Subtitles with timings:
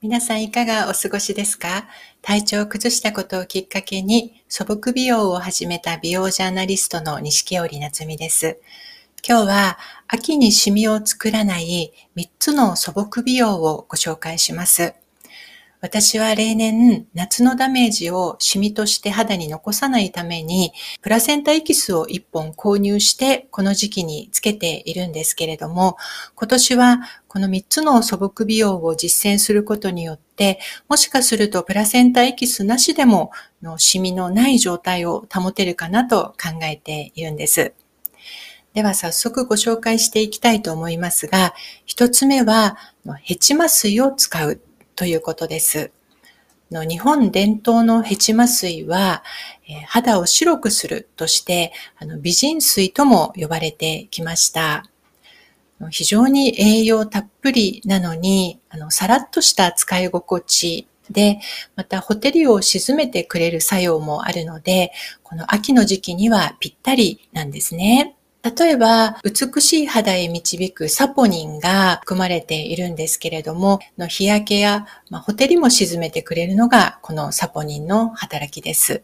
[0.00, 1.88] 皆さんいかがお過ごしですか？
[2.22, 8.60] 体調を崩したことをきっかけに素朴美容を始めた美容ジャーナリストの西織夏美です。
[9.28, 14.94] 今日は秋にシミを作らない3つの素朴美容をご紹介します。
[15.80, 25.96] 私は例年、夏のダメージをシミとして肌に残さないために、プラセンタエキスを1本購入して、この時期につけているんですけれども、
[26.34, 26.98] 今年は
[27.28, 33.30] この3つの素朴美容を実践することによって、もしかするとプラセンタエキスなしでも、
[33.62, 37.72] のシミのない状態を保てるかなと考えているんです。
[38.74, 41.54] では早速ご紹介していきたいと思いますが、
[41.86, 42.76] 一つ目は、
[43.22, 44.60] ヘチマ水を使う
[44.98, 45.92] ということです。
[46.72, 49.22] の日本伝統のヘチマ水は、
[49.68, 54.90] え肌を白くするとしてあの美人水とも呼ばれてきました。
[55.90, 61.38] 非常に栄養たっぷりなのに、あのさらっとした使い心地で、
[61.76, 64.90] またホテルを沈めてくれる作用もあるので、
[65.22, 68.17] この秋の時期にはぴったりなんですね。
[68.42, 79.02] 例えば、美しい肌へ導くサポニンが含まれているんですけれども、の日焼けや、まあ、ホテルも沈めてくれるのがこのサポニンの働きです。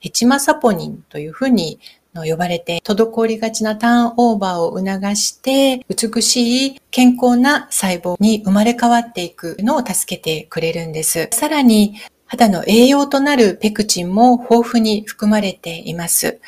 [0.00, 1.80] ヘチマサポニンというふうに
[2.14, 11.28] 呼ばれて、滞りがちなターンオーバーを促して、美しい健康な細胞に生まれ変わっていくのを助けてくれるんです。
[11.32, 11.96] さらに、
[12.28, 16.40] 肌の栄養となるペクチンも豊富に含まれています。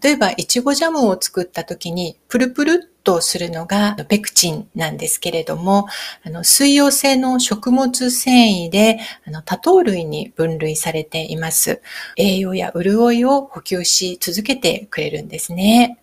[0.00, 5.86] 例えば、いちごジャムを作った時に、プルプルっとするのがペクチンなんですけれども、
[6.24, 11.82] あの水溶性の食物繊維であの多糖類に分類されています。
[12.16, 15.98] 栄養や潤いを補給し続けてくれるんですね。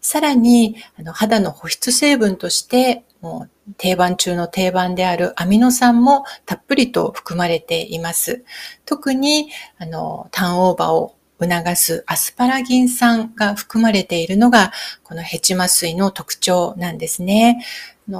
[0.00, 8.44] さらに、あの肌の保湿成分として、もう定番中の定番であるアミノ酸もたっぷりと含まれています。
[8.84, 14.72] 特に、あの、ターンオーバーを促すアスパラギン酸が含まれているのが、
[15.04, 17.64] このヘチマ水の特徴なんですね。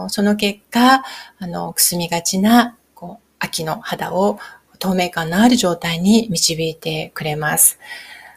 [0.09, 1.05] その結果、
[1.39, 4.39] あの、くすみがちな、こう、秋の肌を
[4.79, 7.79] 透明感のある状態に導いてくれます。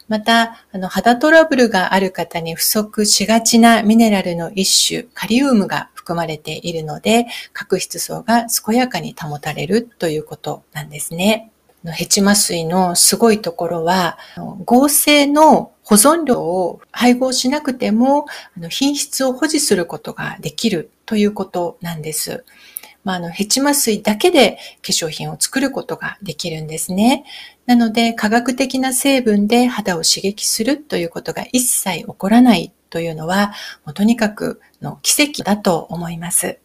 [0.08, 11.52] また、あの、肌トラブルがある方に不足しがちなミネラルの一種、カリウムが含まれているので、角質層が健やかに保たれるということなんですね。
[11.86, 14.18] ヘチマ水のすごいところは、
[14.66, 18.26] 合成の保存料を配合しなくても、
[18.70, 22.44] 品質を保持することができるということなんです。
[23.04, 27.24] まあ、あの、ヘチマ水だけで化粧品を作ることができるんですね。
[27.66, 33.54] なので、科学的な成分で肌を刺激するということが一切起こらないというのは、
[33.86, 36.60] もうとにかくの奇跡だと思います。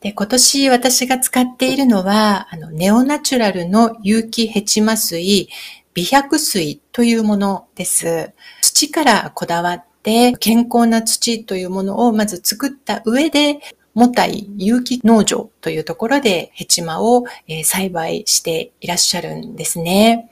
[0.00, 5.48] で今年私が使っているのは、あの、ネオナチュラルの有機ヘチマ水、
[5.94, 8.32] 美白水というものです。
[8.60, 13.60] 土からこだわって健康な土というものをまず作った上で、
[13.94, 17.24] モタイ有機農場というところでヘチマを
[17.64, 20.30] 栽培していらっしゃるんですね。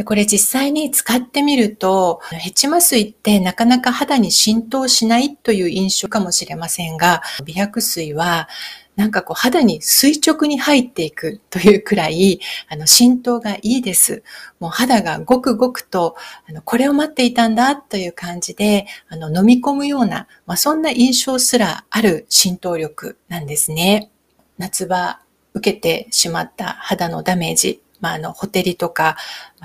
[0.00, 8.48] でこれ実際に使ってみると、ヘチマ水ってなかなか肌に浸透しないという印象かもしれませんが、美白水は
[8.96, 12.40] なんかこう肌に垂直に入っていくというくらい、
[12.70, 14.22] あの浸透がいいです。
[14.58, 16.16] もう肌がごくごくと、
[16.48, 24.10] あのこれを待っていたんだという感じで、あの飲み込むような、まあ、そんな印象すらある浸透力なんですね。
[24.56, 25.20] 夏場
[25.52, 29.16] 受けてしまった肌のダメージ、まあ、あの、ほてりとか、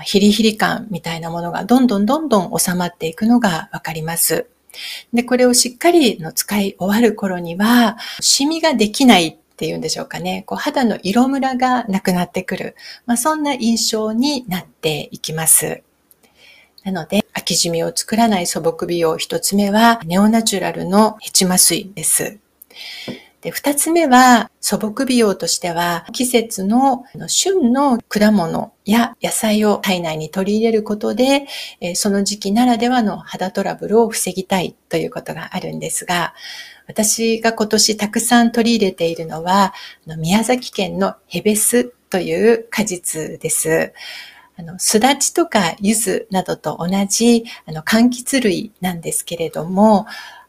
[0.02, 4.46] ヒリヒリ感みたいなものがどんどんどんどん収まっていくのがわかります。
[5.12, 10.44] で、これをしっかりの使い終わる頃には、シミができないっていうんでしょうかね。
[10.46, 12.76] こう肌の色ムラがなくなってくる。
[13.06, 15.82] まあ、そんな印象になっていきます。
[16.84, 22.38] なので、秋染みを作らない素朴美容一つ目は、ネオナチュラルのヘチマ水です。
[23.46, 31.46] で、二つ目は、素朴美容としては、季節の旬の果物や野菜を体内に取り入れることで、
[31.94, 36.34] その時期ならではの肌トラブルを防ぎたいということがあるんですが、
[36.88, 39.72] 私が今年たくさん取り入れているのは、
[40.18, 43.92] 宮崎県のヘベスという果実です。
[44.58, 50.06] あの、すだちとか柚子などと同じ、あの、柑橘類なんですけれども、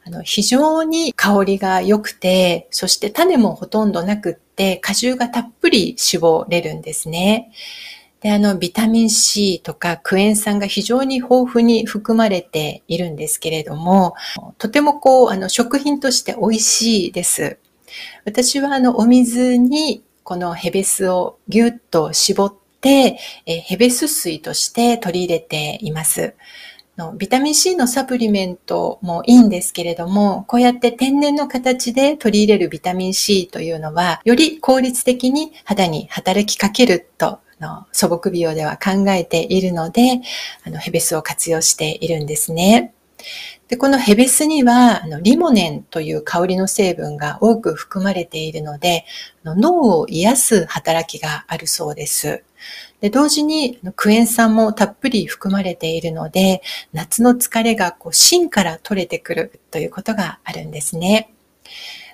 [0.08, 7.52] あの、非常に香りが良くて、そして種もほとんどなくって、果汁がたっぷり絞れるんですね。
[8.22, 14.16] で、あの、ビタミン C とかクエン酸が非常に豊富に含まれているんですけれども、
[14.58, 17.58] とてもこう、あの、食品として美味しいです。
[18.24, 26.34] 私はあの、お水にこのヘベスをぎゅっと絞って、えヘベス水として取り入れています。
[26.98, 40.22] のビタミン C のサプリメントもいいんですけれども、こうやって天然の形で取り入れるビタミン C というのは、より効率的に肌に働きかけるとの素朴美容では考えているので、
[40.64, 42.94] あのヘベスを活用しているんですね。
[43.68, 49.06] で、このヘベスには、あのリモネンという香りの成分が多く含まれているので、
[49.44, 52.44] 脳を癒す働きがあるそうです。
[53.02, 56.62] で同時にクエン酸もたっぷり含まれているので、
[56.94, 61.30] 夏の疲れがこう芯から取れてくるということがあるんですね。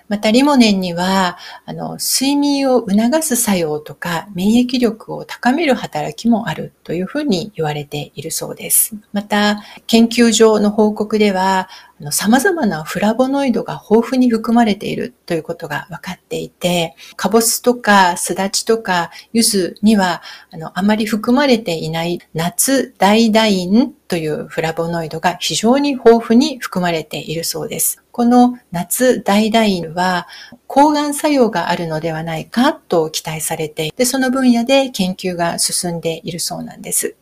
[0.09, 8.95] また、リモネンには、あの、睡眠を促す作用とか、免疫力を高める働きもあるというふうに言われているそうです。
[9.13, 11.69] また、研究上の報告では、
[12.11, 20.21] 様々なフラボノイドが豊富に含まれているということが分かっていて、カボスとかスダチとかユズには
[20.51, 28.02] あのあまり含まれていない夏ダイダインというフラボノイドが非常に豊富に含まれているそうです。
[28.13, 30.27] この夏ダイダインは
[30.67, 37.15] 抗がん作用があるのではないかと期待されていて、その分野で研究が進んでいるそうなんです。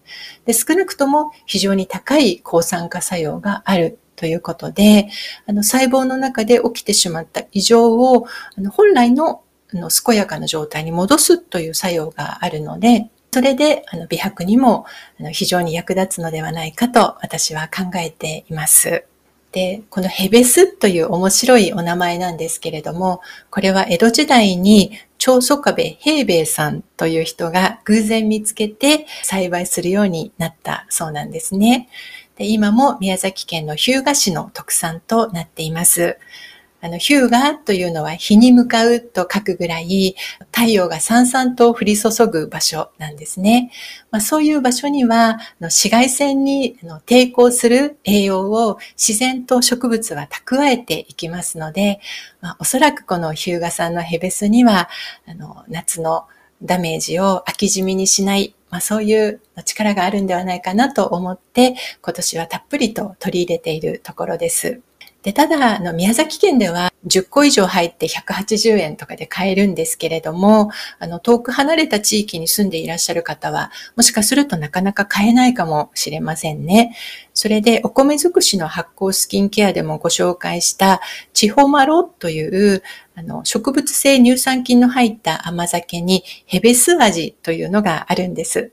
[0.45, 5.07] で少なくとも非常に高い抗酸化作用があるということで、
[5.47, 8.27] あの細胞の中で起きてしまった異常を
[8.57, 9.43] あの本来の
[9.73, 14.85] あの健やかな状態に戻すという作用があるので、それであの美白にも
[15.21, 19.05] あの非常に役立つのではないかと私は考えています。
[19.51, 31.89] で、このヘベスという面白いお名前なんですけれども、これは江戸時代に長宗我部平米さんという人が偶然見つけて栽培するようになったそうなんですね。
[32.37, 36.17] で今も宮崎県の日向市の特産となっています。
[36.81, 37.29] あの、日向
[37.63, 40.15] というのは日に向かうと書くぐらい、
[40.51, 43.71] 太陽がさんさんと降り注ぐ場所なんですね。
[44.09, 51.99] まあ、そういう場所には、紫外線に抵抗する栄養を自然と植物は蓄えていきますので、
[52.41, 54.89] まあ、おそらくこの日向さんのヘベスには、
[55.27, 56.25] あの、夏の
[56.63, 64.81] ダメージを空き地味にしないまあ、そういう力があるんではないかなと思って、今年はたっぷりと取り入れているところです。
[65.23, 76.95] で、ただ、あの、宮崎県では10個以上入って180円とかで買えるんですけれども、あの、遠く離れた地域に住んでいらっしゃる方は、もしかするとなかなか買えないかもしれませんね。
[77.35, 81.01] それで、お米尽くしの発酵スキンケアでもご紹介した、
[81.33, 82.81] チホマロという、
[83.13, 88.71] あの、植物性乳酸菌の入った甘酒にヘベス味というのがあるんです。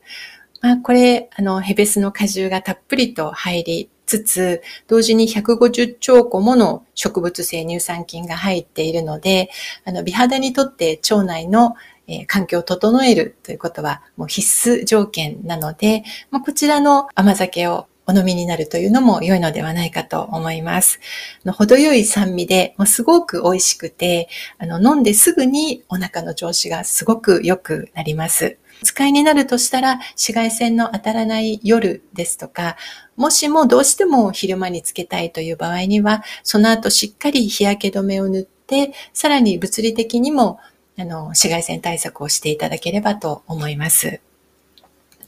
[0.62, 9.50] まあ、これ、あの、ヘベスの果汁がたっぷりと入り、つつ、同時に150兆個もの植物性乳酸菌が入っているので、
[9.84, 11.75] あの美肌にとって腸内の
[12.08, 20.99] え環境を整えるということはもう必須条件なので、ま、こちらの甘酒をお飲みになるというのも良いのではないかと思います。
[21.44, 24.28] の程よい酸味で、もうすごく美味しくて、
[24.58, 28.56] あの飲んですぐにお腹の調子がすごく良くなります。
[28.82, 32.76] 使いになるとしたら、紫外線の当たらない夜ですとか、
[33.16, 40.60] もしもどうしても昼間につけたいという場合には、その後しっかり日焼け止めを塗って、さらに物理的にも
[40.96, 44.20] あの紫外線対策をしていただければと思います。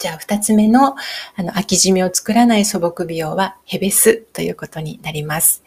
[0.00, 0.96] じゃあ、二つ目の、
[1.36, 5.62] あの、空き地味を作らない素朴美容は、ヘベスということになります。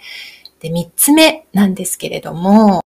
[0.60, 2.84] で、三つ目なんですけれども、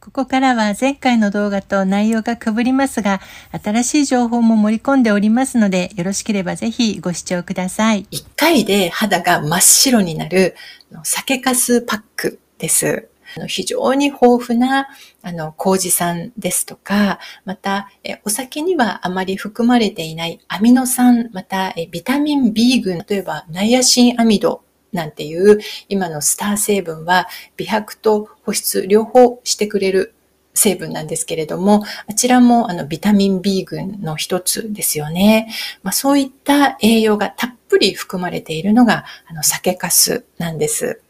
[0.00, 3.20] ここからは前回の動画と内容が被りますが、
[3.64, 8.06] 新しい情報も盛り込んでおりますので、よろしければぜひご視聴ください。
[8.10, 10.56] 1回で肌が真っ白になる
[11.04, 13.08] 酒粕パックです。
[13.46, 14.88] 非常に豊富な、
[15.22, 17.90] あの、麹酸ですとか、また、
[18.24, 24.62] お酒にはあまり含まれていないアミノ酸、また、ビタミン B 群、例えばナイアシンアミド
[24.94, 27.26] なんていう今のスター成分は
[27.56, 30.14] 美白と保湿両方してくれる
[30.54, 35.52] 成分なんですけれども、あちらもあのビタミン B 群の一つですよね。
[35.82, 41.00] まあ、そういった栄養がたっぷり含まれているのがあの酒粕なんです。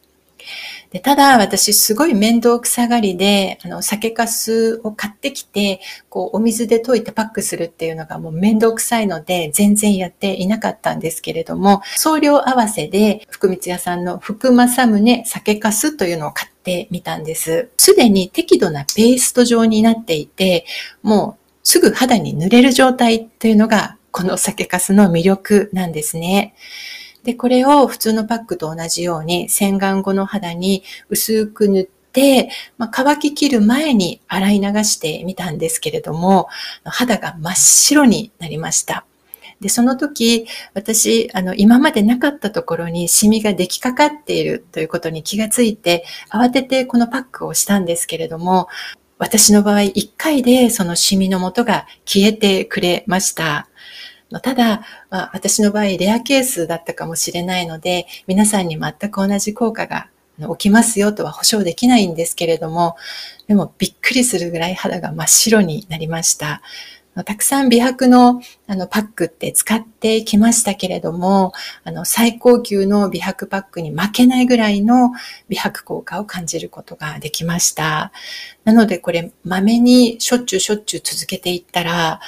[0.95, 17.71] でただ、私すごい面倒くさがりで、あの、酒粕を買ってきて、こう、お水で溶いてパックするっていうのがもう面倒くさいので、全然やっていなかったんですけれども、送料合わせで、福光屋さんの福正宗酒粕というのを買ってみたんです。
[17.77, 20.65] すでに適度なペースト状になっていて、
[21.03, 26.55] もうすぐ肌に塗れる状態というのが、この酒粕の魅力なんですね。
[27.25, 36.49] で、これを普通のパックと同じように洗顔後の肌に薄く塗って、まあ、乾ききる前に洗い流してみたんですけれども、
[36.85, 39.07] 肌が真っ白になりました。
[39.61, 48.69] で、その時、私、あの、今までなかったところにシミができかかっているということに気がついて、慌ててこのパックをしたんですけれども、
[49.17, 53.69] 私の場合、1回でそのシミの元が消えてくれました。
[54.41, 62.97] ただ、まあ、私の場合、レアケースだったかもしれないので、皆さんに全く同じ効果が起きますよとは保証できないんですけれども、
[63.47, 66.63] でもびっくりするぐらい肌が真っ白になりました。
[67.25, 71.53] たくさん美白のあのパックって使ってきましたけれども、
[71.85, 75.13] あの最高級の美白パックに負けないぐらいの
[75.49, 78.11] 美白効果を感じることができました。
[78.65, 82.21] なのでこれ、まめにしょっちゅうしょっちゅう続けていったら、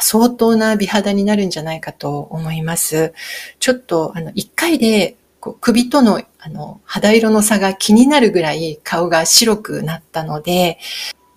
[0.00, 3.12] 相当な美肌になるんじゃないかと思います。
[3.58, 10.78] ちょっと、あの、一回でこう首とのあの肌色の差が気になるぐらい顔が白くなったので、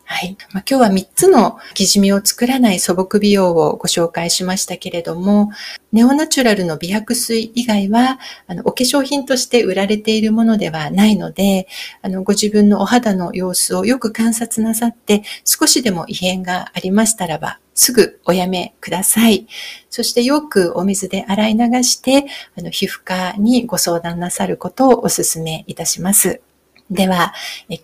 [0.10, 0.38] はい。
[0.54, 5.52] まあ、今日は3つの生地みを作らない素朴美容をご紹介しましたけれども、
[5.92, 11.68] ネオナチュラルの美白水以外は、あの、お化粧品として売られているものではないので、
[12.02, 19.46] あの、ご自分のお肌の様子をよく観察なさって、少しでも異変がありましたらば、すぐおやめください。
[19.90, 26.42] そしてよくお水で洗い流して、あの皮膚科にご相談なさることをお勧めいたします。
[26.90, 27.34] では、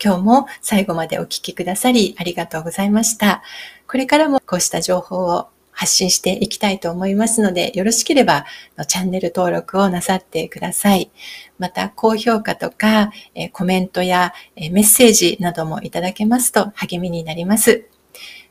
[0.04, 3.44] 今日も最後までお聞きくださりありがとうございました。
[3.88, 8.46] これからもこうした情報を発信していきたいと思いますので、よろしければ
[8.88, 11.12] チャンネル登録をなさってください。
[11.60, 13.12] また、高評価とか
[13.52, 17.86] コメントやメッセージなどもいただけますと励みになります。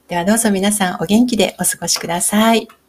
[0.09, 2.82] ではどうぞ皆さんお元気でお過ごしください。